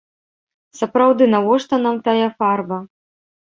Сапраўды, 0.79 1.27
навошта 1.35 1.79
нам 1.85 2.01
тая 2.09 2.27
фарба? 2.41 2.81